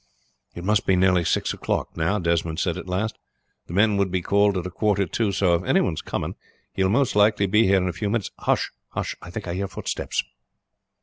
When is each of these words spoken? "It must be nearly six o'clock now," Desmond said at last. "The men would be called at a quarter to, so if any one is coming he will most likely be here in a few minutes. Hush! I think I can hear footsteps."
"It 0.55 0.63
must 0.63 0.87
be 0.87 0.95
nearly 0.95 1.23
six 1.23 1.53
o'clock 1.53 1.95
now," 1.95 2.17
Desmond 2.17 2.59
said 2.59 2.75
at 2.75 2.87
last. 2.89 3.19
"The 3.67 3.73
men 3.73 3.97
would 3.97 4.09
be 4.09 4.23
called 4.23 4.57
at 4.57 4.65
a 4.65 4.71
quarter 4.71 5.05
to, 5.05 5.31
so 5.31 5.53
if 5.53 5.63
any 5.63 5.79
one 5.79 5.93
is 5.93 6.01
coming 6.01 6.33
he 6.73 6.81
will 6.81 6.89
most 6.89 7.15
likely 7.15 7.45
be 7.45 7.67
here 7.67 7.77
in 7.77 7.87
a 7.87 7.93
few 7.93 8.09
minutes. 8.09 8.31
Hush! 8.39 8.71
I 8.95 9.03
think 9.29 9.45
I 9.47 9.51
can 9.51 9.57
hear 9.57 9.67
footsteps." 9.67 10.23